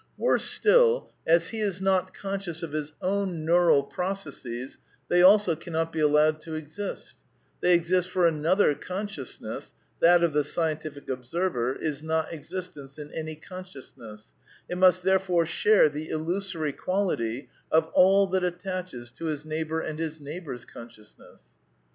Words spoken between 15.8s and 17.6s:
the illusory quality